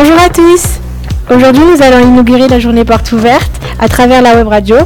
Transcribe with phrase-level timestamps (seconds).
[0.00, 0.78] Bonjour à tous.
[1.28, 3.50] Aujourd'hui, nous allons inaugurer la journée porte ouverte
[3.80, 4.76] à travers la web radio.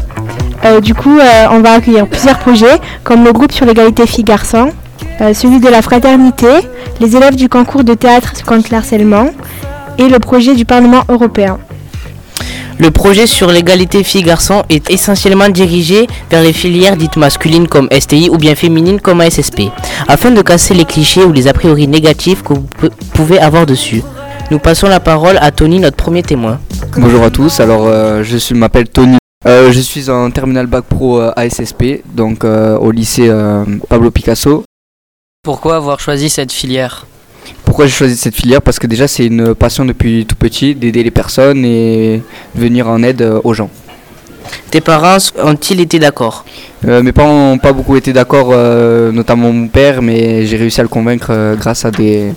[0.64, 4.70] Euh, du coup, euh, on va accueillir plusieurs projets, comme le groupe sur l'égalité filles-garçons,
[5.20, 6.46] euh, celui de la fraternité,
[6.98, 9.26] les élèves du concours de théâtre contre l'harcèlement
[9.98, 11.58] et le projet du Parlement européen.
[12.78, 18.30] Le projet sur l'égalité filles-garçons est essentiellement dirigé vers les filières dites masculines comme STI
[18.30, 19.64] ou bien féminines comme ASSP,
[20.08, 22.64] afin de casser les clichés ou les a priori négatifs que vous
[23.12, 24.02] pouvez avoir dessus.
[24.52, 26.60] Nous passons la parole à Tony, notre premier témoin.
[26.98, 29.16] Bonjour à tous, alors euh, je suis- m'appelle Tony.
[29.46, 34.10] Euh, je suis en terminal bac pro euh, ASSP, donc euh, au lycée euh, Pablo
[34.10, 34.62] Picasso.
[35.42, 37.06] Pourquoi avoir choisi cette filière?
[37.64, 38.60] Pourquoi j'ai choisi cette filière?
[38.60, 42.20] Parce que déjà c'est une passion depuis tout petit d'aider les personnes et
[42.54, 43.70] de venir en aide euh, aux gens.
[44.70, 46.44] Tes parents ont-ils été d'accord?
[46.86, 50.78] Euh, mes parents n'ont pas beaucoup été d'accord, euh, notamment mon père, mais j'ai réussi
[50.78, 52.34] à le convaincre euh, grâce à des,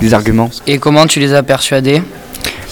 [0.00, 0.50] des arguments.
[0.66, 2.02] Et comment tu les as persuadés?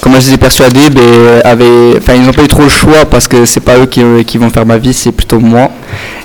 [0.01, 0.91] Comment je les ai persuadés?
[0.91, 3.87] Ben, avait, enfin, Ils n'ont pas eu trop le choix parce que c'est pas eux
[3.87, 5.71] qui, euh, qui vont faire ma vie, c'est plutôt moi.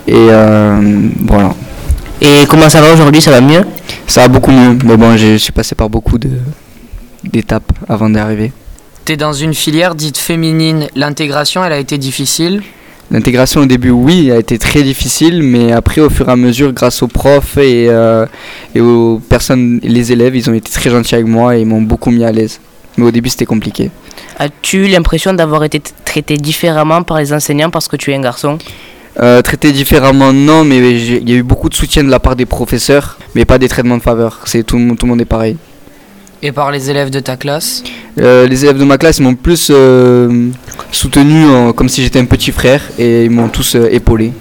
[0.07, 1.53] Et euh, voilà.
[2.21, 3.21] Et comment ça va aujourd'hui?
[3.21, 3.65] Ça va mieux?
[4.07, 6.29] Ça va beaucoup mieux, mais bon, je suis passé par beaucoup de
[7.23, 8.51] d'étapes avant d'y arriver.
[9.05, 10.87] T'es dans une filière dite féminine.
[10.95, 12.61] L'intégration, elle a été difficile?
[13.11, 16.73] L'intégration au début, oui, a été très difficile, mais après, au fur et à mesure,
[16.73, 18.25] grâce aux profs et, euh,
[18.73, 21.81] et aux personnes, les élèves, ils ont été très gentils avec moi et ils m'ont
[21.81, 22.59] beaucoup mis à l'aise.
[22.97, 23.91] Mais au début, c'était compliqué.
[24.39, 28.57] As-tu l'impression d'avoir été traité différemment par les enseignants parce que tu es un garçon?
[29.19, 32.35] Euh, traité différemment, non, mais il y a eu beaucoup de soutien de la part
[32.35, 34.39] des professeurs, mais pas des traitements de faveur.
[34.45, 35.57] C'est tout, tout le monde est pareil.
[36.45, 37.83] Et par les élèves de ta classe
[38.19, 40.49] Euh, les élèves de ma classe ils m'ont plus euh,
[40.91, 44.33] soutenu en- comme si j'étais un petit frère et ils m'ont tous euh, épaulé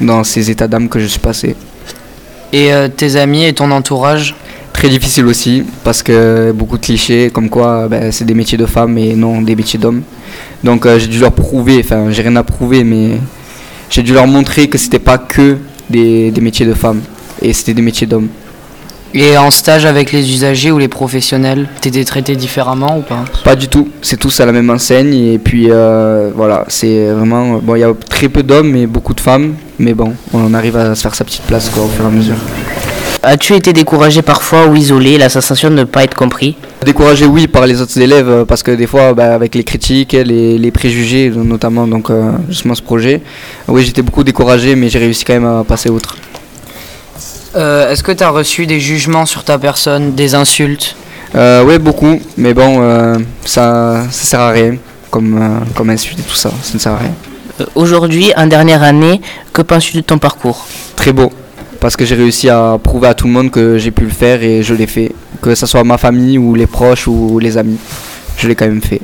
[0.00, 1.54] dans ces états d'âme que je suis passé.
[2.52, 4.34] Et euh, tes amis et ton entourage
[4.72, 8.64] Très difficile aussi parce que beaucoup de clichés comme quoi ben, c'est des métiers de
[8.66, 10.02] femmes et non des métiers d'hommes.
[10.64, 13.18] Donc euh, j'ai dû leur prouver, enfin j'ai rien à prouver mais
[13.90, 15.58] j'ai dû leur montrer que c'était pas que
[15.90, 17.02] des, des métiers de femmes
[17.42, 18.28] et c'était des métiers d'hommes.
[19.12, 23.24] Et en stage avec les usagers ou les professionnels, t'étais traité différemment ou pas?
[23.42, 27.58] Pas du tout, c'est tous à la même enseigne et puis euh, voilà, c'est vraiment
[27.58, 30.76] bon il y a très peu d'hommes et beaucoup de femmes mais bon, on arrive
[30.76, 32.36] à se faire sa petite place quoi au fur et à mesure.
[33.24, 36.56] As-tu été découragé parfois ou isolé, la sensation de ne pas être compris?
[36.86, 40.12] Découragé oui par les autres élèves euh, parce que des fois bah, avec les critiques,
[40.12, 43.22] les, les préjugés notamment donc euh, justement ce projet,
[43.66, 46.16] oui j'étais beaucoup découragé mais j'ai réussi quand même à passer outre.
[47.56, 50.96] Euh, Est-ce que t'as reçu des jugements sur ta personne, des insultes?
[51.34, 54.74] Euh, oui beaucoup mais bon euh, ça, ça sert à rien
[55.10, 57.14] comme, euh, comme insulte et tout ça, ça ne sert à rien.
[57.60, 59.20] Euh, Aujourd'hui, en dernière année,
[59.52, 60.66] que penses-tu de ton parcours?
[60.96, 61.32] Très beau
[61.80, 64.42] parce que j'ai réussi à prouver à tout le monde que j'ai pu le faire
[64.42, 65.12] et je l'ai fait.
[65.40, 67.78] Que ce soit ma famille ou les proches ou les amis,
[68.36, 69.00] je l'ai quand même fait.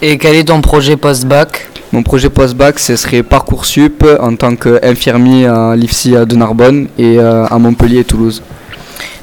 [0.00, 1.68] Et quel est ton projet post-bac?
[1.92, 7.46] Mon projet post-bac, ce serait Parcoursup en tant qu'infirmier à l'IFSI de Narbonne et euh,
[7.46, 8.42] à Montpellier et Toulouse.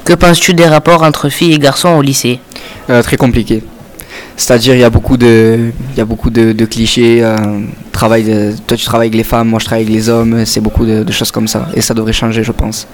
[0.04, 2.40] Que penses-tu des rapports entre filles et garçons au lycée?
[2.90, 3.62] Euh, très compliqué.
[4.36, 7.22] C'est-à-dire, il y a beaucoup de, il y a beaucoup de, de clichés.
[7.22, 7.36] euh,
[7.92, 10.44] travail de- toi, tu travailles avec les femmes, moi, je travaille avec les hommes.
[10.44, 11.68] C'est beaucoup de, de choses comme ça.
[11.74, 12.86] Et ça devrait changer, je pense.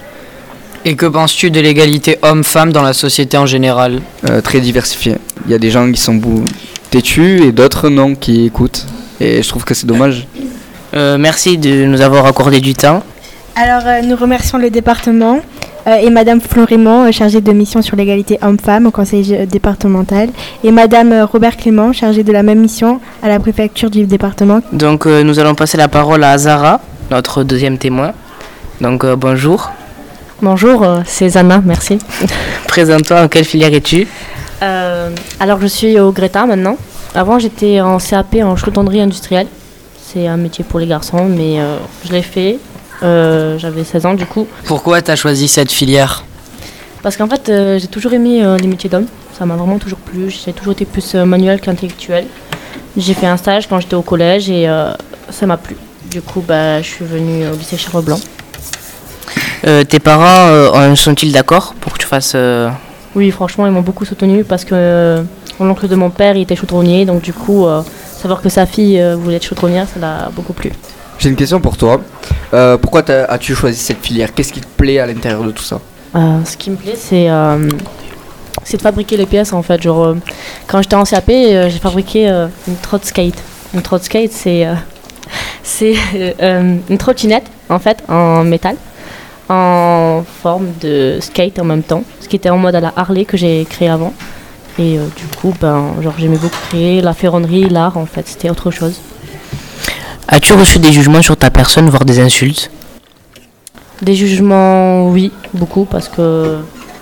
[0.85, 4.01] Et que penses-tu de l'égalité homme-femme dans la société en général?
[4.29, 5.15] Euh, très diversifié.
[5.45, 6.19] Il y a des gens qui sont
[6.89, 8.85] têtus et d'autres non, qui écoutent.
[9.21, 10.25] Et je trouve que c'est dommage.
[10.95, 13.03] Euh, Merci de nous avoir accordé du temps.
[13.55, 15.39] Alors, euh, nous remercions le département
[15.85, 20.29] euh, et Madame Florimont, euh, chargée de mission sur l'égalité homme-femme au conseil départemental,
[20.63, 24.61] et Madame euh, Robert Clément, chargée de la même mission à la préfecture du département.
[24.71, 28.13] Donc euh, nous allons passer la parole à Zara, notre deuxième témoin.
[28.79, 29.69] Donc euh, bonjour.
[30.41, 31.99] Bonjour, euh, c'est Zana, merci.
[32.67, 34.07] Présente-toi, en quelle filière es-tu?
[34.63, 35.09] Euh,
[35.39, 36.77] alors je suis au Greta maintenant.
[37.13, 39.47] Avant j'étais en CAP en chaudronnerie industrielle.
[40.01, 42.57] C'est un métier pour les garçons, mais euh, je l'ai fait.
[43.03, 44.47] Euh, J'avais 16 ans du coup.
[44.65, 46.23] Pourquoi t'as choisi cette filière?
[47.01, 49.07] Parce qu'en fait euh, j'ai toujours aimé les métiers d'hommes.
[49.37, 50.29] Ça m'a vraiment toujours plu.
[50.29, 52.27] J'ai toujours été plus manuel qu'intellectuel.
[52.95, 54.67] J'ai fait un stage quand j'étais au collège et
[55.29, 55.75] ça m'a plu.
[56.09, 58.19] Du coup bah, je suis venue au lycée Charles Blanc.
[59.63, 62.35] Tes parents en sont-ils d'accord pour que tu fasses...
[63.13, 65.21] Oui, franchement, ils m'ont beaucoup soutenu parce que
[65.61, 67.81] euh, l'oncle de mon père il était chaudronnier, donc du coup, euh,
[68.17, 70.71] savoir que sa fille euh, voulait être chaudronnière, ça l'a beaucoup plu.
[71.19, 72.01] J'ai une question pour toi.
[72.53, 74.33] Euh, pourquoi as-tu choisi cette filière?
[74.33, 75.79] Qu'est-ce qui te plaît à l'intérieur de tout ça?
[76.13, 77.29] Ce qui me plaît, c'est
[78.63, 79.81] c'est de fabriquer les pièces en fait.
[79.81, 80.15] Genre, euh,
[80.67, 83.41] quand j'étais en CAP, euh, j'ai fabriqué euh, une trot skate.
[83.73, 84.67] Une trot skate, c'est
[85.63, 85.95] c'est
[86.41, 88.75] une trottinette en fait en métal,
[89.49, 93.25] en forme de skate en même temps, ce qui était en mode à la Harley
[93.25, 94.13] que j'ai créé avant.
[94.79, 98.49] Et euh, du coup, ben, genre, j'aimais beaucoup créer la ferronnerie, l'art, en fait, c'était
[98.49, 98.99] autre chose.
[100.27, 102.71] As-tu reçu des jugements sur ta personne, voire des insultes?
[104.01, 106.59] Des jugements, oui, beaucoup, parce que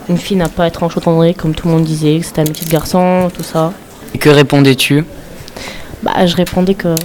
[0.09, 2.45] une fille n'a pas à être enchantandrée, comme tout le monde disait, que c'était un
[2.45, 3.71] métier de garçon, tout ça.
[4.15, 5.05] Et que répondais-tu?
[6.01, 6.95] Bah, je répondais que.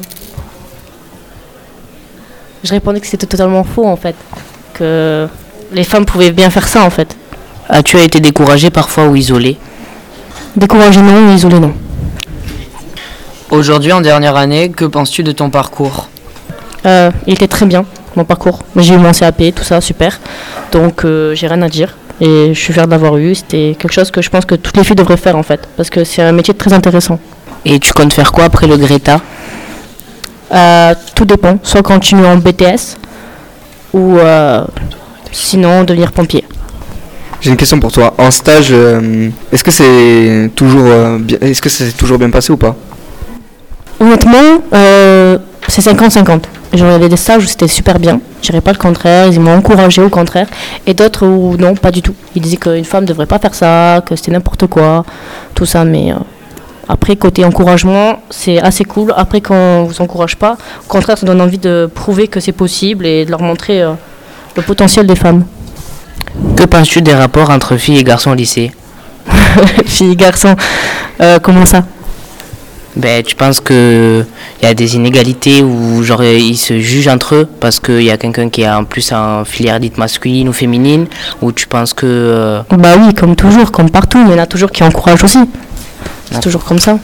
[2.64, 4.16] Je répondais que c'était totalement faux, en fait.
[4.72, 5.28] Que
[5.72, 7.14] les femmes pouvaient bien faire ça, en fait.
[7.68, 9.58] As-tu été découragé parfois ou isolé
[10.56, 11.72] Découragé non, mais isolé non.
[13.50, 16.08] Aujourd'hui, en dernière année, que penses-tu de ton parcours?
[16.86, 17.84] Euh, il était très bien,
[18.14, 18.60] mon parcours.
[18.76, 20.20] J'ai eu mon CAP, tout ça, super.
[20.70, 21.96] Donc, euh, j'ai rien à dire.
[22.20, 23.34] Et je suis fière de l'avoir eu.
[23.34, 25.68] C'était quelque chose que je pense que toutes les filles devraient faire, en fait.
[25.76, 27.18] Parce que c'est un métier très intéressant.
[27.64, 29.20] Et tu comptes faire quoi après le Greta?
[30.52, 31.58] Euh, tout dépend.
[31.64, 32.96] Soit continuer en BTS,
[33.92, 34.64] ou euh,
[35.32, 36.44] sinon devenir pompier.
[37.44, 38.14] J'ai une question pour toi.
[38.16, 42.74] En stage, euh, est-ce que c'est toujours, euh, est-ce que toujours bien passé ou pas?
[44.00, 45.36] Honnêtement, euh,
[45.68, 46.44] c'est 50-50.
[46.72, 49.26] Genre, il y avait des stages où c'était super bien, je dirais pas le contraire,
[49.30, 50.46] ils m'ont encouragé au contraire,
[50.86, 52.14] et d'autres où non, pas du tout.
[52.34, 55.04] Ils disaient qu'une femme ne devrait pas faire ça, que c'était n'importe quoi,
[55.54, 56.14] tout ça, mais
[56.88, 59.12] après, côté encouragement, c'est assez cool.
[59.18, 62.52] Après, quand on vous encourage pas, au contraire, ça donne envie de prouver que c'est
[62.52, 63.82] possible et de leur montrer
[64.56, 65.44] le potentiel des femmes.
[66.56, 68.72] Que penses-tu des rapports entre filles et garçons au lycée
[69.86, 70.56] Filles, garçons,
[71.20, 71.84] euh, comment ça?
[72.96, 74.24] Ben, tu penses que
[74.62, 78.10] il y a des inégalités où genre ils se jugent entre eux parce qu'il y
[78.10, 81.06] a quelqu'un qui est en plus en filière dite masculine ou féminine
[81.42, 84.46] ou tu penses que euh, Bah oui, comme toujours, comme partout, il y en a
[84.46, 85.40] toujours qui encouragent aussi.
[86.30, 86.98] C'est toujours comme ça.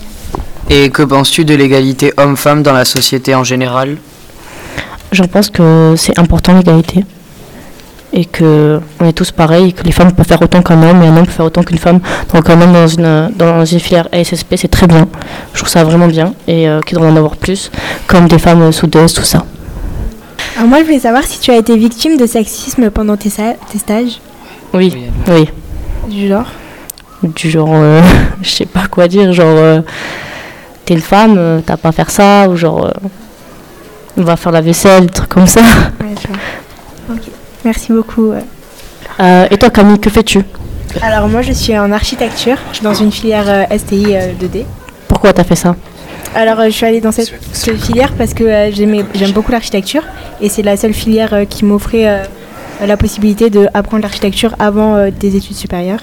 [0.68, 3.96] Et que penses-tu de l'égalité homme-femme dans la société en général?
[5.10, 7.04] Je pense que c'est important l'égalité.
[8.12, 11.02] Et que on est tous pareils, et que les femmes peuvent faire autant qu'un homme,
[11.02, 12.00] et un homme peut faire autant qu'une femme.
[12.34, 15.06] Donc un homme dans une, dans une filière ASSP, c'est très bien.
[15.52, 17.70] Je trouve ça vraiment bien, et euh, qu'il devrait en avoir plus,
[18.06, 19.44] comme des femmes soudeuses, tout ça.
[20.56, 24.20] Alors moi, je voulais savoir si tu as été victime de sexisme pendant tes, stages,
[24.74, 24.94] Oui,
[25.28, 25.48] oui.
[26.08, 26.46] du genre?
[27.22, 28.02] Du genre, euh,
[28.42, 29.80] je sais pas quoi dire, genre, euh,
[30.84, 32.90] t'es une femme, euh, t'as pas à faire ça, ou genre, euh,
[34.16, 35.60] on va faire la vaisselle, des trucs comme ça.
[35.60, 36.36] Ouais, je vois.
[37.16, 37.22] Ok.
[37.64, 38.30] Merci beaucoup.
[38.32, 38.40] euh.
[39.20, 40.40] Euh, et toi Camille, que fais-tu
[41.02, 44.64] Alors moi, je suis en architecture, je suis dans une filière euh, STI euh, 2D.
[45.08, 45.76] Pourquoi t'as fait ça
[46.34, 49.52] Alors, euh, je suis allée dans cette, cette filière parce que euh, j'aimais- j'aime beaucoup
[49.52, 50.02] l'architecture
[50.40, 52.22] et c'est la seule filière euh, qui m'offrait euh,
[52.86, 56.00] la possibilité d'apprendre l'architecture avant euh, des études supérieures.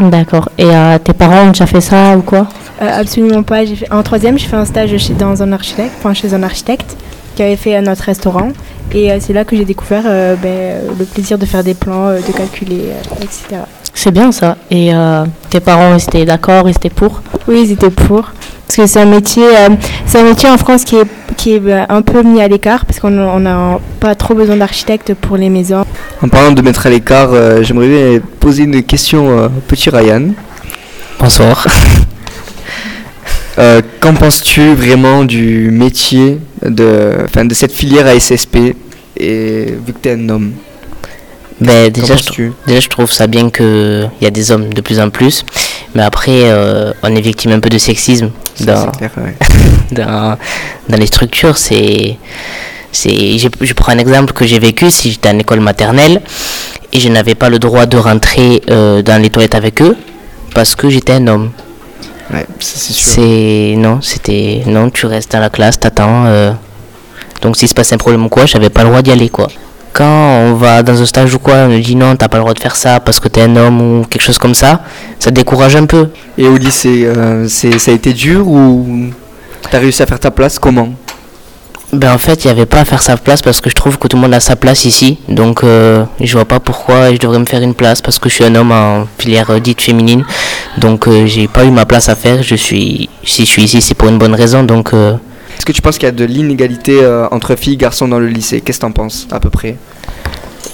[0.00, 0.48] D'accord.
[0.58, 2.46] Et euh, tes parents ont déjà fait ça ou quoi
[2.82, 3.64] Euh, absolument pas.
[3.66, 6.96] Fait- en troisième, j'ai fait un stage chez, dans un architecte, enfin, chez un architecte
[7.34, 8.50] qui avait fait euh, notre restaurant.
[8.94, 11.74] Et euh, c'est là que j'ai découvert euh, ben, euh, le plaisir de faire des
[11.74, 13.62] plans, euh, de calculer, euh, etc.
[13.92, 14.56] C'est bien ça.
[14.70, 17.20] Et euh, tes parents ils étaient d'accord, ils étaient pour?
[17.46, 18.32] Oui, ils étaient pour.
[18.66, 19.70] Parce que c'est un métier, euh,
[20.06, 21.06] c'est un métier en France qui est,
[21.36, 25.14] qui est euh, un peu mis à l'écart parce qu'on n'a pas trop besoin d'architectes
[25.14, 25.84] pour les maisons.
[26.22, 30.22] En parlant de mettre à l'écart, euh, j'aimerais poser une question euh, au petit Ryan.
[31.18, 31.66] bonsoir.
[33.58, 38.56] Euh, Qu'en penses-tu vraiment du métier de, enfin, de cette filière ASSP
[39.16, 40.52] et vu que tu es un homme
[41.60, 42.52] ben déjà je, penses-tu?
[42.68, 45.44] déjà je trouve ça bien que il y a des hommes de plus en plus
[45.96, 48.30] mais après euh, on est victime un peu de sexisme
[48.64, 49.34] dans, c'est clair, ouais.
[49.92, 50.36] dans,
[50.88, 51.56] dans les structures.
[51.58, 52.16] C'est,
[52.92, 56.20] c'est, je, je prends un exemple que j'ai vécu si j'étais en école maternelle
[56.92, 59.96] et je n'avais pas le droit de rentrer euh, dans les toilettes avec eux
[60.54, 61.50] parce que j'étais un homme.
[62.32, 63.12] Ouais, c'est sûr.
[63.14, 66.26] C'est non, c'était non, tu restes dans la classe, t'attends.
[66.26, 66.52] euh.
[67.40, 69.48] Donc s'il se passe un problème ou quoi, j'avais pas le droit d'y aller quoi.
[69.92, 70.04] Quand
[70.42, 72.54] on va dans un stage ou quoi, on nous dit non, t'as pas le droit
[72.54, 74.82] de faire ça parce que t'es un homme ou quelque chose comme ça,
[75.18, 76.08] ça décourage un peu.
[76.36, 78.86] Et au lycée, euh, c'est, ça a été dur ou
[79.70, 80.90] t'as réussi à faire ta place Comment?
[81.92, 83.98] Ben en fait, il n'y avait pas à faire sa place parce que je trouve
[83.98, 85.18] que tout le monde a sa place ici.
[85.28, 88.34] Donc euh, je vois pas pourquoi je devrais me faire une place parce que je
[88.34, 90.22] suis un homme en filière euh, dite féminine.
[90.76, 92.42] Donc euh, j'ai pas eu ma place à faire.
[92.42, 94.64] Je suis si je suis ici, c'est pour une bonne raison.
[94.64, 95.14] Donc euh,
[95.56, 98.18] Est-ce que tu penses qu'il y a de l'inégalité euh, entre filles et garçons dans
[98.18, 98.60] le lycée?
[98.60, 99.76] Qu'est-ce que t'en penses à peu près?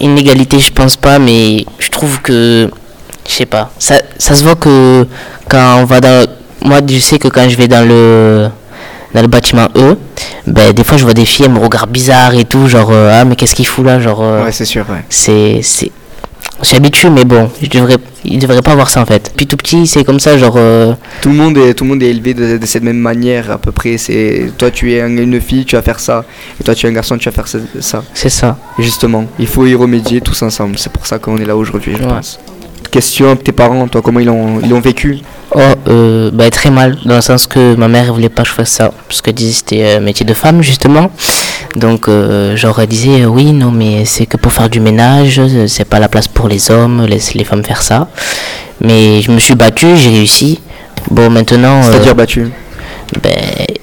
[0.01, 2.69] Inégalité, je pense pas, mais je trouve que
[3.25, 3.71] je sais pas.
[3.79, 5.07] Ça, ça se voit que
[5.47, 6.27] quand on va dans
[6.61, 8.49] moi, je sais que quand je vais dans le
[9.15, 9.95] dans le bâtiment E,
[10.45, 13.19] ben des fois je vois des filles, elles me regardent bizarre et tout, genre euh,
[13.21, 14.19] ah mais qu'est-ce qu'il fout là, genre.
[14.21, 15.03] euh, Ouais, c'est sûr, ouais.
[15.09, 15.91] c'est c'est
[16.61, 19.45] je suis habitué mais bon je devrais il devrait pas voir ça en fait puis
[19.45, 22.09] tout petit c'est comme ça genre euh, Tout le monde est, tout le monde est
[22.09, 23.97] élevé de, de cette même manière à peu près.
[23.97, 26.23] C'est toi tu es un- une fille, tu vas faire ça,
[26.59, 28.03] et toi tu es un garçon, tu vas faire ça.
[28.13, 30.77] c'est ça Justement, il faut y remédier tous ensemble.
[30.77, 32.09] C'est pour ça qu'on est là aujourd'hui, je Ouais.
[32.13, 32.39] pense.
[32.91, 35.19] Question tes parents, toi comment ils l'ont ils l'ont vécu?
[35.57, 38.49] Oh, euh, bah, très mal, dans le sens que ma mère elle voulait pas que
[38.49, 41.09] je fasse ça, parce qu'elle disait que c'était un métier de femme, justement.
[41.77, 45.39] Donc, euh, genre, elle disait, euh, oui, non, mais c'est que pour faire du ménage,
[45.39, 48.09] euh, c'est pas la place pour les hommes, laisse les femmes faire ça.
[48.81, 50.59] Mais je me suis battu, j'ai réussi.
[51.09, 52.51] Bon, maintenant, euh, C'est-à-dire battu.
[53.21, 53.31] Ben,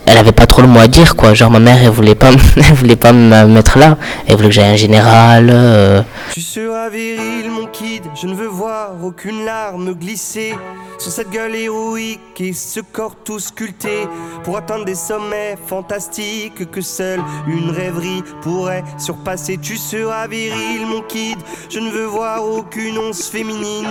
[0.06, 1.34] elle avait pas trop le mot à dire, quoi.
[1.34, 3.96] Genre, ma mère, elle voulait pas, elle voulait pas me mettre là.
[4.26, 5.50] Elle voulait que j'aille un général.
[5.52, 8.02] euh, Tu seras viril, mon kid.
[8.20, 10.54] Je ne veux voir aucune larme glisser
[10.98, 14.06] sur cette gueule héroïque et ce corps tout sculpté
[14.44, 19.58] pour atteindre des sommets fantastiques que seule une rêverie pourrait surpasser.
[19.60, 21.38] Tu seras viril, mon kid.
[21.70, 23.88] Je ne veux voir aucune once féminine,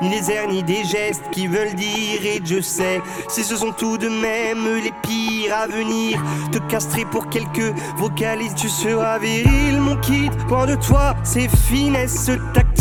[0.00, 2.20] ni les airs ni des gestes qui veulent dire.
[2.24, 6.22] Et je sais, si ce sont tout de même les pires à venir,
[6.52, 8.54] te castrer pour quelques vocalises.
[8.54, 10.30] Tu seras viril, mon kid.
[10.48, 12.30] Loin de toi, ces finesses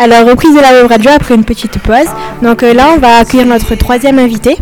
[0.00, 2.06] Alors, reprise de la web radio après une petite pause.
[2.40, 4.56] Donc euh, là, on va accueillir notre troisième invité.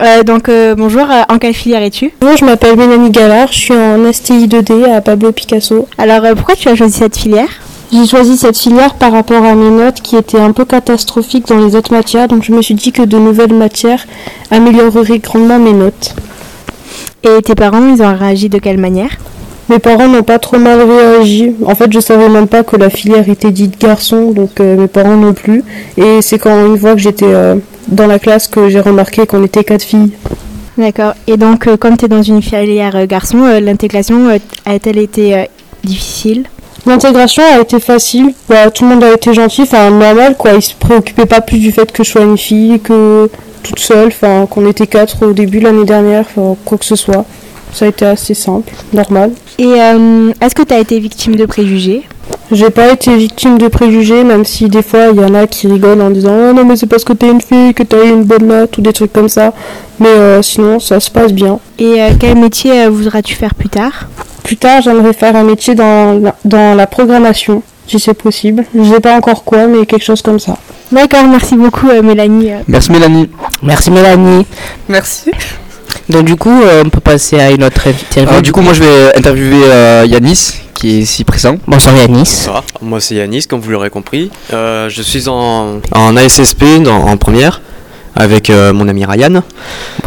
[0.00, 2.12] Euh, donc euh, bonjour, en quelle filière es-tu?
[2.20, 5.88] Bonjour, je m'appelle Mélanie Gallard, je suis en STI 2D à Pablo Picasso.
[5.98, 7.48] Alors pourquoi tu as choisi cette filière?
[7.92, 11.58] J'ai choisi cette filière par rapport à mes notes qui étaient un peu catastrophiques dans
[11.58, 14.06] les autres matières, donc je me suis dit que de nouvelles matières
[14.50, 16.14] amélioreraient grandement mes notes.
[17.24, 19.10] Et tes parents, ils ont réagi de quelle manière?
[19.72, 21.54] Mes parents n'ont pas trop mal réagi.
[21.64, 24.86] En fait, je savais même pas que la filière était dite garçon, donc euh, mes
[24.86, 25.64] parents non plus.
[25.96, 27.54] Et c'est quand une fois que j'étais euh,
[27.88, 30.10] dans la classe que j'ai remarqué qu'on était quatre filles.
[30.76, 31.14] D'accord.
[31.26, 34.28] Et donc, euh, comme tu es dans une filière euh, garçon, l'intégration
[34.66, 35.48] a-t-elle été
[35.82, 36.44] difficile?
[36.84, 40.60] L'intégration a été facile, Bah, tout le monde a été gentil, enfin normal quoi, ils
[40.60, 43.30] se préoccupaient pas plus du fait que je sois une fille, que
[43.62, 46.26] toute seule, enfin qu'on était quatre au début l'année dernière,
[46.66, 47.24] quoi que ce soit.
[47.72, 49.30] Ça a été assez simple, normal.
[49.58, 52.02] Et euh, est-ce que tu as été victime de préjugés?
[52.50, 55.66] J'ai pas été victime de préjugés, même si des fois il y en a qui
[55.68, 58.10] rigolent en disant oh non mais c'est parce que t'es une fille que t'as eu
[58.10, 59.52] une bonne note ou des trucs comme ça.
[59.98, 61.58] Mais euh, sinon ça se passe bien.
[61.78, 64.06] Et euh, quel métier euh, voudras-tu faire plus tard?
[64.44, 68.64] Plus tard j'aimerais faire un métier dans la, dans la programmation, si c'est possible.
[68.74, 70.56] Je sais pas encore quoi, mais quelque chose comme ça.
[70.90, 72.50] D'accord, merci beaucoup euh, Mélanie.
[72.68, 73.30] Merci Mélanie.
[73.62, 74.46] Merci Mélanie.
[74.90, 75.30] Merci.
[76.08, 77.80] Donc du coup, euh, on peut passer à une autre.
[78.16, 81.56] Alors, du coup, moi je vais interviewer euh, Yanis, qui est ici présent.
[81.66, 82.44] Bonsoir Yanis.
[82.46, 84.30] Va Moi c'est Yanis, comme vous l'aurez compris.
[84.52, 87.60] Euh, je suis en, en ASSP dans- en première
[88.14, 89.42] avec euh, mon ami Ryan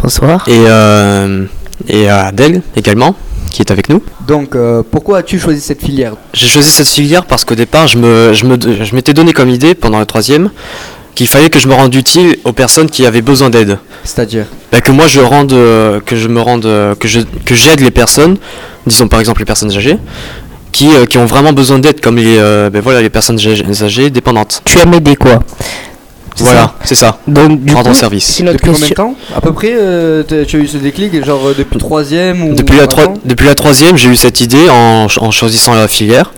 [0.02, 0.44] Bonsoir.
[0.48, 1.44] et, euh,
[1.88, 3.14] et Adèle également
[3.50, 4.02] qui est avec nous.
[4.28, 6.12] Donc, euh, pourquoi as-tu choisi cette filière?
[6.34, 9.48] J'ai choisi cette filière parce qu'au départ je me, je me, je m'étais donné comme
[9.48, 10.50] idée pendant le troisième
[11.16, 13.78] qu'il fallait que je me rende utile aux personnes qui avaient besoin d'aide.
[14.04, 17.54] C'est-à-dire Bah, que moi je rende, euh, que je me rende, euh, que je, que
[17.56, 18.36] j'aide les personnes,
[18.86, 19.98] disons par exemple les personnes âgées,
[20.70, 23.64] qui, euh, qui ont vraiment besoin d'aide, comme les, euh, ben voilà, les personnes âgées,
[23.82, 24.60] âgées dépendantes.
[24.66, 25.38] Tu aimes aider quoi
[26.34, 27.18] C'est Voilà, c'est ça.
[27.26, 28.40] Donc du Rendre coup, service.
[28.42, 31.40] notre Depuis combien de temps À peu près, euh, tu as eu ce déclic, genre
[31.56, 35.18] depuis troisième ou Depuis la, troi- depuis la troisième, j'ai eu cette idée en, ch-
[35.22, 36.34] en choisissant la filière.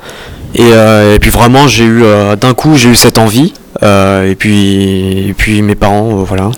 [0.55, 3.53] Et, euh, et puis vraiment, j'ai eu euh, d'un coup, j'ai eu cette envie.
[3.83, 6.51] Euh, et puis, et puis mes parents, euh, voilà.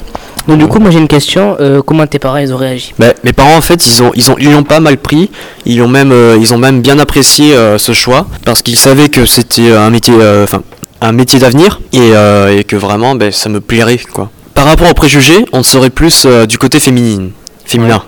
[0.48, 1.56] Donc du coup, moi j'ai une question.
[1.60, 2.94] euh, comment tes parents ils ont réagi?
[2.98, 5.30] Bah, mes parents, en fait, ils ont, ils ont, ils l'ont pas mal pris.
[5.66, 9.08] Ils ont même, euh, ils ont même bien apprécié euh, ce choix parce qu'ils savaient
[9.10, 10.62] que c'était un métier, euh, enfin,
[11.02, 14.30] un métier d'avenir et, euh, et que vraiment, ben, ça me plairait, quoi.
[14.54, 17.30] Par rapport aux préjugés, on serait plus euh, du côté féminine,
[17.64, 18.02] féminin.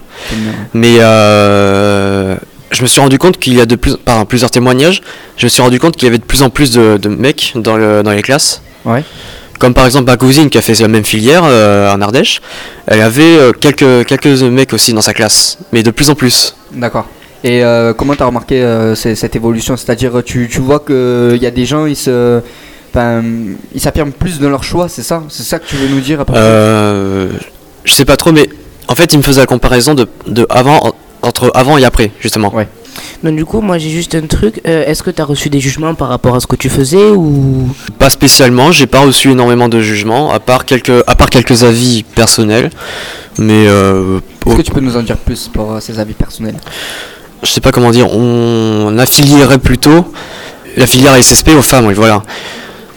[0.75, 2.37] Mais euh,
[2.71, 5.03] je me suis rendu compte qu'il y a de plus, par plusieurs témoignages,
[5.37, 7.53] je me suis rendu compte qu'il y avait de plus en plus de, de mecs
[7.57, 8.63] dans, le, dans les classes.
[8.85, 9.05] Ouais.
[9.59, 12.41] Comme par exemple ma cousine qui a fait la même filière euh, en Ardèche,
[12.87, 16.57] elle avait euh, quelques, quelques mecs aussi dans sa classe, mais de plus en plus.
[16.73, 17.07] D'accord.
[17.45, 19.77] Et euh, comment tu as remarqué cette évolution?
[19.77, 22.41] C'est-à-dire, tu, tu vois qu'il y a des gens, ils se.
[22.95, 25.23] Ils s'affirment plus dans leur choix, c'est ça?
[25.31, 27.29] C'est ça que tu veux nous dire à peu près Euh,
[27.85, 28.49] je sais pas trop, mais
[28.87, 32.55] en fait il me faisait la comparaison de, de avant, entre avant et après, justement.
[32.55, 32.69] Ouais.
[33.23, 34.61] Donc du coup, moi j'ai juste un truc.
[34.67, 37.11] euh, Est-ce que tu as reçu des jugements par rapport à ce que tu faisais
[37.11, 37.69] ou?
[37.99, 42.03] Pas spécialement, j'ai pas reçu énormément de jugements, à part quelques, à part quelques avis
[42.03, 42.71] personnels.
[43.39, 46.57] Mais euh, Est-ce que tu peux nous en dire plus pour euh, ces avis personnels?
[47.43, 50.13] Je sais pas comment dire, on affilierait plutôt
[50.77, 52.23] la filière SSP aux femmes, oui, voilà.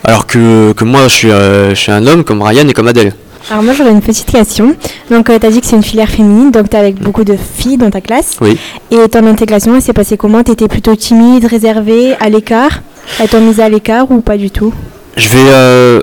[0.03, 2.87] Alors que, que moi, je suis, euh, je suis un homme comme Ryan et comme
[2.87, 3.13] Adèle.
[3.51, 4.75] Alors moi j'aurais une petite question.
[5.11, 7.77] Donc tu as dit que c'est une filière féminine, donc tu avec beaucoup de filles
[7.77, 8.37] dans ta classe.
[8.41, 8.57] Oui.
[8.91, 10.43] Et ton intégration, elle s'est passée comment?
[10.43, 12.81] Tu étais plutôt timide, réservée, à l'écart?
[13.19, 14.73] Elles t'ont mise à l'écart ou pas du tout?
[15.15, 16.01] Je vais, euh,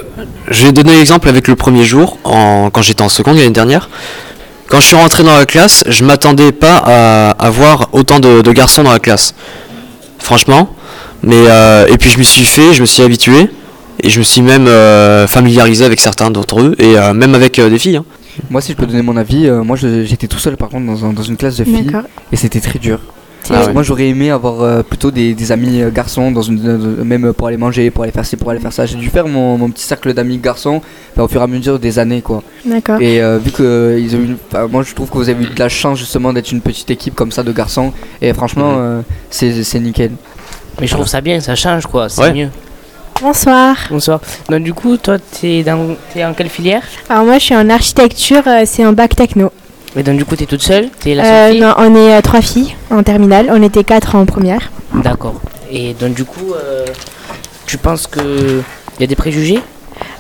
[0.51, 3.91] je vais donner l'exemple avec le premier jour, en, quand j'étais en seconde l'année dernière.
[4.69, 8.41] Quand je suis rentré dans la classe, je m'attendais pas à, à voir autant de,
[8.41, 9.35] de garçons dans la classe.
[10.19, 10.75] Franchement.
[11.25, 13.51] Mais, euh, et puis je me suis fait, je me suis habitué.
[14.03, 17.59] Et je me suis même euh, familiarisé avec certains d'entre eux, et euh, même avec
[17.59, 17.97] euh, des filles.
[17.99, 18.05] hein.
[18.51, 21.05] Moi, si je peux donner mon avis, euh, moi j'étais tout seul par contre dans,
[21.05, 21.91] un- dans une classe de filles
[22.33, 22.99] et c'était très dur.
[23.51, 23.73] Ah ouais.
[23.75, 27.33] Moi j'aurais aimé avoir euh, plutôt des, des amis euh, garçons, dans une, euh, même
[27.35, 28.87] pour aller manger, pour aller faire ci, pour aller faire ça.
[28.87, 30.81] J'ai dû faire mon, mon petit cercle d'amis garçons
[31.17, 32.43] bah, au fur et à mesure des années quoi.
[32.65, 33.01] D'accord.
[33.03, 34.37] Et euh, vu que euh, ils ont eu,
[34.71, 37.15] moi je trouve que vous avez eu de la chance justement d'être une petite équipe
[37.15, 37.93] comme ça de garçons
[38.23, 38.79] et franchement Mhm.
[38.79, 40.13] euh, c'est c'est nickel.
[40.81, 42.33] Mais je trouve ça bien, ça change quoi, c'est Ouais.
[42.33, 42.49] mieux.
[43.23, 43.77] Bonsoir.
[43.89, 44.21] Bonsoir.
[44.49, 46.83] Donc du coup, toi, t'es dans, t'es en quelle filière?
[47.09, 49.53] Alors moi je suis en architecture, euh, c'est un bac techno.
[49.95, 50.89] Et donc du coup, t'es toute seule?
[50.99, 51.61] T'es la seule Euh, fille?
[51.61, 54.73] non, on est euh, trois filles en terminale, on était quatre en première.
[54.93, 55.41] D'accord.
[55.71, 56.53] Et donc du coup,
[57.67, 58.61] tu penses que
[58.99, 59.61] il y a des préjugés?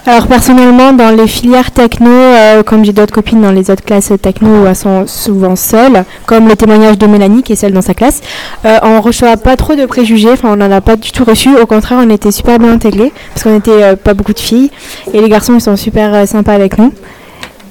[0.04, 4.12] Alors personnellement, dans les filières techno, euh, comme j'ai d'autres copines dans les autres classes
[4.20, 7.94] techno elles sont souvent seules, comme le témoignage de Mélanie qui est seule dans sa
[7.94, 8.20] classe,
[8.64, 11.56] euh, on reçoit pas trop de préjugés, enfin on n'en a pas du tout reçu,
[11.56, 14.72] au contraire on était super bien intégrés, parce qu'on était euh, pas beaucoup de filles,
[15.14, 16.92] et les garçons ils sont super euh, sympas avec nous.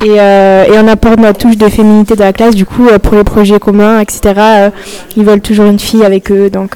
[0.04, 3.24] Et, et on apporte notre touche de féminité dans la classe, du coup pour les
[3.24, 4.72] projets communs, etc.,
[5.16, 6.76] ils veulent toujours une fille avec eux, donc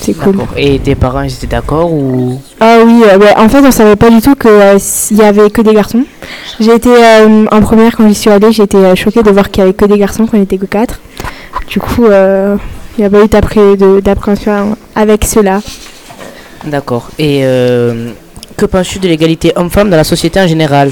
[0.00, 0.36] c'est cool.
[0.56, 2.40] Et tes parents, ils étaient d'accord ou?
[2.58, 5.62] Ah oui, euh, ouais, en fait, on savait pas du tout qu'il y avait que
[5.62, 6.04] des garçons.
[6.58, 9.62] J'ai été euh, en première quand j'y suis allée, été euh, choquée de voir qu'il
[9.62, 11.00] y avait que des garçons, qu'on n'était que quatre.
[11.68, 12.56] Du coup, euh,
[12.98, 15.60] il n'y a pas eu d'appréhension avec cela.
[16.64, 17.08] D'accord.
[17.18, 18.10] Et euh,
[18.56, 20.90] que penses-tu de l'égalité homme-femme dans la société en général?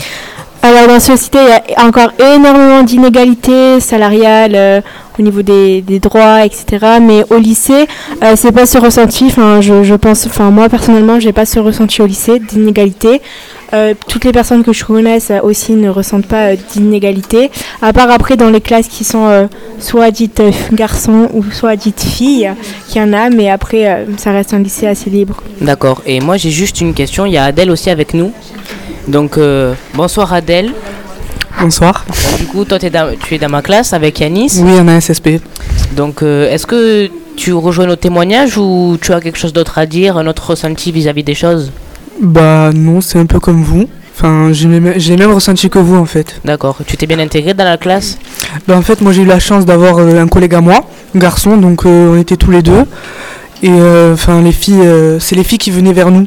[0.62, 1.38] Alors, dans la société,
[1.68, 4.80] il y a encore énormément d'inégalités salariales euh,
[5.18, 6.98] au niveau des, droits, etc.
[7.00, 7.86] Mais au lycée,
[8.22, 9.24] euh, c'est pas ce ressenti.
[9.26, 13.20] Enfin, je, je pense, enfin, moi personnellement, j'ai pas ce ressenti au lycée d'inégalité.
[13.74, 17.50] Euh, toutes les personnes que je connaisse euh, aussi ne ressentent pas d'inégalité.
[17.82, 20.42] À part après dans les classes qui sont soit dites
[20.72, 22.50] garçons ou soit dites filles,
[22.88, 25.42] qu'il y en a, mais après, ça reste un lycée assez libre.
[25.60, 26.02] D'accord.
[26.06, 27.26] Et moi, j'ai juste une question.
[27.26, 28.32] Il y a Adèle aussi avec nous.
[29.08, 30.72] Donc, euh, bonsoir Adèle.
[31.60, 32.04] Bonsoir.
[32.08, 34.60] Donc, du coup, toi, dans- tu es dans ma classe avec Yanis.
[34.62, 35.40] Oui, on a SSP.
[35.96, 39.86] Donc, euh, est-ce que tu rejoins nos témoignages ou tu as quelque chose d'autre à
[39.86, 41.72] dire, un autre ressenti vis-à-vis des choses?
[42.20, 43.88] Bah non, c'est un peu comme vous.
[44.16, 46.40] Enfin, j'ai les, mêmes- j'ai les mêmes ressentis que vous en fait.
[46.44, 46.76] D'accord.
[46.86, 48.18] Tu t'es bien intégré dans la classe?
[48.66, 51.18] Bah en fait, moi j'ai eu la chance d'avoir euh, un collègue à moi, un
[51.20, 52.84] garçon, donc euh, on était tous les deux.
[53.62, 56.26] Et euh, enfin, les filles, euh, c'est les filles qui venaient vers nous.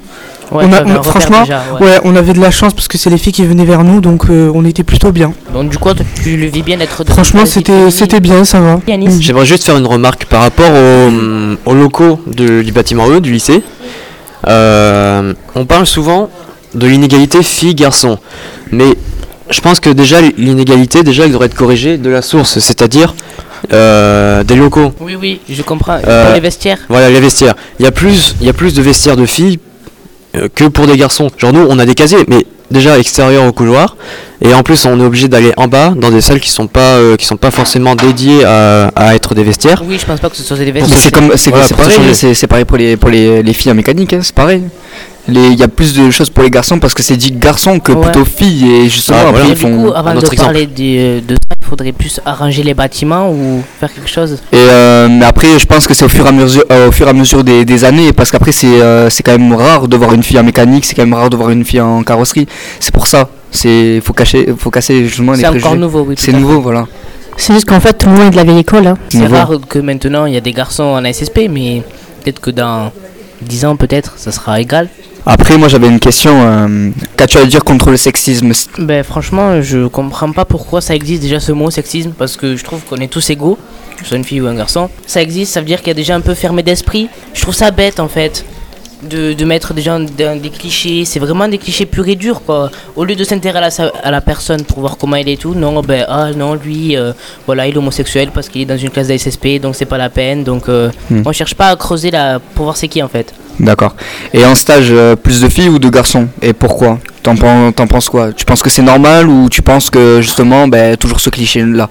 [0.51, 1.85] Ouais, On tu a- avais on- un repère franchement, déjà, ouais.
[1.87, 4.01] Ouais, on avait de la chance parce que c'est les filles qui venaient vers nous,
[4.01, 5.31] donc euh, on était plutôt bien.
[5.53, 5.89] Donc, du coup,
[6.21, 8.79] tu le vis bien d'être dans Franchement, c'était c'était bien, ça va.
[8.85, 13.21] Yanis J'aimerais juste faire une remarque par rapport au- aux locaux de- du bâtiment E,
[13.21, 13.63] du lycée.
[14.47, 16.29] Euh, on parle souvent
[16.73, 18.17] de l'inégalité filles-garçons.
[18.71, 18.95] Mais
[19.51, 23.13] je pense que déjà, l'inégalité, déjà, elle devrait être corrigée de la source, c'est-à-dire
[23.73, 24.91] euh, des locaux.
[24.99, 25.99] Oui, oui, je comprends.
[26.07, 27.55] Euh, Pour les vestiaires Voilà, les vestiaires.
[27.79, 29.59] Il y a plus, il y a plus de vestiaires de filles
[30.35, 31.29] euh, que pour des garçons.
[31.37, 33.97] Genre nous, on a des casiers, mais déjà extérieurs au couloir.
[34.43, 36.95] Et en plus, on est obligé d'aller en bas dans des salles qui sont pas,
[36.95, 39.83] euh, qui sont pas forcément dédiées à, à être des vestiaires.
[39.85, 40.97] Oui, je pense pas que ce soit des vestiaires.
[40.99, 44.13] c'est comme c'est Voilà, pareil, c'est pareil pour les pour les, les filles en mécanique,
[44.13, 44.63] hein, c'est pareil.
[45.27, 47.91] Il y a plus de choses pour les garçons parce que c'est dit garçons que
[47.91, 48.01] Ouais.
[48.01, 49.53] plutôt filles et justement Ah, après, voilà.
[49.53, 52.73] Et du coup, avant un de parler de, de ça, il faudrait plus arranger les
[52.73, 54.39] bâtiments ou faire quelque chose.
[54.51, 56.91] Et euh, mais après, je pense que c'est au fur et à mesure, euh, au
[56.91, 59.87] fur et à mesure des, des années, parce qu'après c'est euh, c'est quand même rare
[59.87, 62.01] de voir une fille en mécanique, c'est quand même rare de voir une fille en
[62.03, 62.47] carrosserie.
[62.79, 65.77] C'est pour ça, c'est faut cacher, faut casser justement les C'est encore préjugés.
[65.79, 66.15] nouveau, oui.
[66.17, 66.87] C'est nouveau, voilà.
[67.37, 68.87] C'est juste qu'en fait, tout le monde est de la vieille école.
[68.87, 68.97] hein.
[69.09, 71.83] C'est rare que maintenant il y a des garçons en ASSP, mais
[72.23, 72.91] peut-être que dans
[73.41, 74.89] 10 ans, peut-être, ça sera égal.
[75.25, 76.31] Après, moi j'avais une question.
[76.35, 78.51] euh, Qu'as-tu à dire contre le sexisme?
[78.79, 82.63] Ben franchement, je comprends pas pourquoi ça existe déjà ce mot sexisme, parce que je
[82.63, 83.57] trouve qu'on est tous égaux,
[83.97, 84.89] que ce soit une fille ou un garçon.
[85.05, 87.07] Ça existe, ça veut dire qu'il y a déjà un peu fermé d'esprit.
[87.33, 88.43] Je trouve ça bête en fait.
[89.03, 92.43] De, de mettre des gens dans des clichés, c'est vraiment des clichés purs et durs
[92.45, 92.69] quoi.
[92.95, 95.37] Au lieu de s'intéresser à, la- à la personne pour voir comment elle est et
[95.37, 97.11] tout, non, ben ah non, lui, euh,
[97.47, 100.09] voilà, il est homosexuel parce qu'il est dans une classe d'ASSP, donc c'est pas la
[100.11, 100.43] peine.
[100.43, 101.23] Donc euh, Hmm.
[101.25, 103.33] on cherche pas à creuser là pour voir c'est qui en fait.
[103.59, 103.95] D'accord.
[104.33, 106.27] Et en stage, euh, plus de filles ou de garçons?
[106.41, 106.99] Et pourquoi?
[107.23, 108.33] T'en pen- t'en penses quoi?
[108.33, 111.87] Tu penses que c'est normal ou tu penses que justement, ben, toujours ce cliché-là?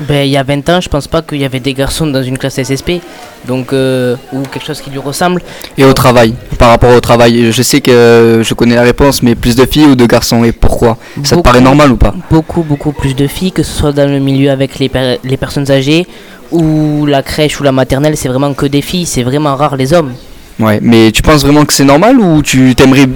[0.00, 2.22] Ben, il y a 20 ans, je pense pas qu'il y avait des garçons dans
[2.22, 3.00] une classe SSP,
[3.48, 5.42] donc euh, ou quelque chose qui lui ressemble.
[5.76, 6.34] Et au travail?
[6.56, 9.66] Par rapport au travail, je sais que euh, je connais la réponse, mais plus de
[9.66, 10.96] filles ou de garçons Et pourquoi?
[11.24, 12.14] Ça te paraît normal ou pas?
[12.30, 15.36] Beaucoup, beaucoup plus de filles, que ce soit dans le milieu avec les, per- les
[15.36, 16.06] personnes âgées
[16.52, 19.92] ou la crèche ou la maternelle, c'est vraiment que des filles, c'est vraiment rare les
[19.92, 20.12] hommes.
[20.60, 23.06] Ouais, mais tu penses vraiment que c'est normal ou tu t'aimerais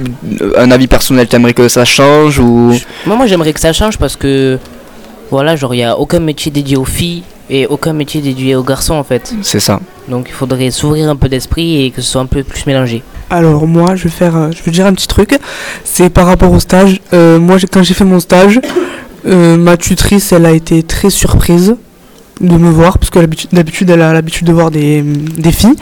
[0.41, 2.73] euh, un avis personnel, t'aimerais que ça change ou?
[3.07, 4.59] Moi, moi j'aimerais que ça change parce que
[5.31, 8.63] voilà, genre il n'y a aucun métier dédié aux filles et aucun métier dédié aux
[8.63, 9.35] garçons en fait.
[9.43, 12.45] c'est ça Donc il faudrait s'ouvrir un peu d'esprit et que ce soit un peu
[12.45, 13.03] plus mélangé.
[13.29, 15.37] Alors moi, je vais faire, euh, je vais dire un petit truc.
[15.85, 17.01] C'est par rapport au stage.
[17.13, 18.61] Euh, moi, j'ai- quand j'ai fait mon stage,
[19.27, 21.75] euh, ma tutrice, elle a été très surprise
[22.41, 23.19] de me voir parce que
[23.53, 25.77] d'habitude, elle a l'habitude de voir des, des filles.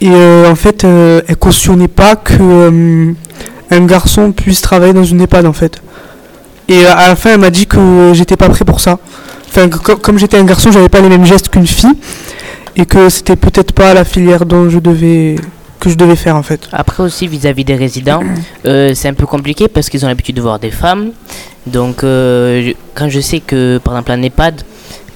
[0.00, 3.12] Et euh, en fait, euh, elle cautionnait pas que euh,
[3.70, 5.80] un garçon puisse travailler dans une EHPAD en fait.
[6.68, 8.98] Et à la fin, elle m'a dit que j'étais pas prêt pour ça.
[9.48, 11.92] Enfin, que comme j'étais un garçon, j'avais pas les mêmes gestes qu'une fille
[12.74, 15.36] et que c'était peut-être pas la filière dont je devais
[15.78, 16.68] que je devais faire en fait.
[16.72, 18.22] Après aussi vis-à-vis des résidents,
[18.66, 21.10] euh, c'est un peu compliqué parce qu'ils ont l'habitude de voir des femmes.
[21.66, 24.62] Donc euh, je- quand je sais que par exemple en EHPAD,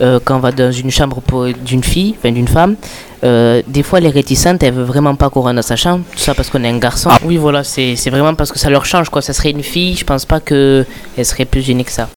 [0.00, 2.76] euh, quand on va dans une chambre pour- d'une fille, enfin d'une femme,
[3.24, 6.04] euh, des fois elle est réticente, elle veut vraiment pas qu'on rentre dans sa chambre,
[6.12, 7.10] tout ça parce qu'on est un garçon.
[7.24, 9.22] Oui voilà, c'est vraiment parce que ça leur change quoi.
[9.22, 10.84] Ça serait une fille, je pense pas que
[11.16, 12.08] elle serait plus gênée que ça.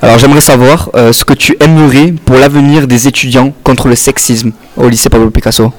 [0.00, 4.52] Alors j'aimerais savoir euh, ce que tu aimerais pour l'avenir des étudiants contre le sexisme
[4.76, 5.72] au lycée Pablo Picasso.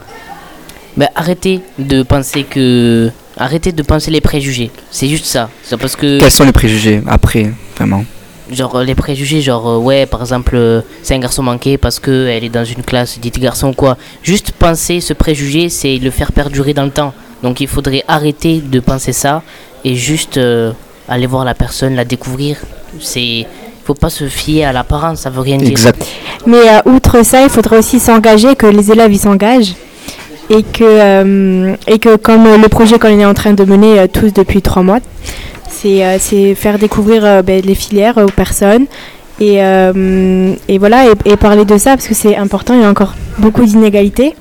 [0.97, 3.09] Ben, arrêtez de penser que.
[3.35, 4.69] Arrêtez de penser les préjugés.
[4.91, 5.49] C'est juste ça.
[5.63, 6.19] C'est parce que.
[6.19, 8.05] Quels sont les préjugés après, vraiment?
[8.51, 12.27] Genre les préjugés, genre euh, ouais, par exemple, euh, c'est un garçon manqué parce que
[12.27, 13.97] elle est dans une classe dite garçon ou quoi.
[14.21, 17.13] Juste penser ce préjugé, c'est le faire perdurer dans le temps.
[17.41, 19.43] Donc il faudrait arrêter de penser ça
[19.85, 20.71] et juste euh,
[21.07, 22.57] aller voir la personne, la découvrir.
[22.99, 23.45] C'est.
[23.85, 25.71] Faut pas se fier à l'apparence, ça veut rien dire.
[25.71, 26.05] Exact.
[26.45, 29.75] Mais euh, outre ça, il faudrait aussi s'engager, que les élèves ils s'engagent.
[30.49, 34.07] Et que, euh, et que comme le projet qu'on est en train de mener euh,
[34.11, 34.99] tous depuis trois mois,
[35.73, 38.85] c'est euh, c'est faire découvrir euh, ben, les filières euh, aux personnes.
[39.39, 42.89] Et, et voilà, et, et parler de ça, parce que c'est important, il y a
[42.89, 44.35] encore beaucoup d'inégalités,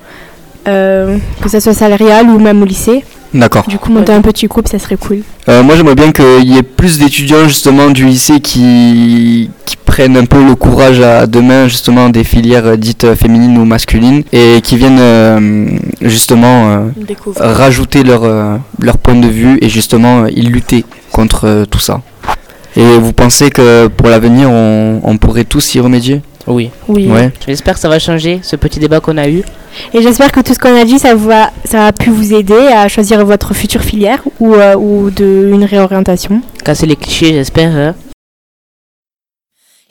[0.65, 3.03] que ce soit salarial ou même au lycée.
[3.33, 3.65] D'accord.
[3.67, 5.23] Du coup, monter un petit groupe, ça serait cool.
[5.49, 10.17] Euh, moi j'aimerais bien qu'il y ait plus d'étudiants justement du lycée qui, qui prennent
[10.17, 14.59] un peu le courage à deux mains justement des filières dites féminines ou masculines et
[14.65, 15.67] qui viennent euh,
[16.01, 17.43] justement euh, Découvrir.
[17.63, 22.01] rajouter leur, euh, leur point de vue et justement y lutter contre tout ça.
[22.75, 26.21] Et vous pensez que pour l'avenir on, on pourrait tous y remédier?
[26.47, 26.71] Oui.
[26.87, 27.07] Oui.
[27.07, 27.31] Ouais.
[27.47, 29.43] J'espère que ça va changer, ce petit débat qu'on a eu.
[29.93, 32.63] Et j'espère que tout ce qu'on a dit, ça, va, ça a pu vous aider
[32.75, 36.41] à choisir votre future filière ou, euh, ou de, une réorientation.
[36.65, 37.71] Casser les clichés, j'espère.
[37.75, 37.93] hein.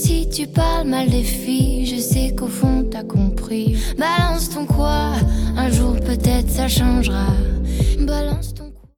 [0.00, 3.76] Si tu parles mal des filles, je sais qu'au fond t'as compris.
[3.98, 5.14] Balance ton quoi,
[5.56, 7.26] un jour peut-être ça changera.
[7.98, 8.54] Balance